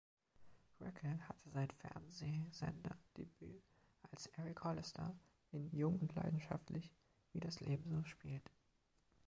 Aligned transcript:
Reckell 0.79 1.19
hatte 1.29 1.47
sein 1.51 1.69
Fernsehsender-Debüt 1.73 3.61
als 4.11 4.25
Eric 4.35 4.63
Hollister 4.63 5.15
in 5.51 5.69
„Jung 5.75 5.99
und 5.99 6.15
Leidenschaftlich– 6.15 6.91
Wie 7.33 7.39
das 7.39 7.59
Leben 7.59 7.87
so 7.87 8.03
spielt“. 8.05 8.49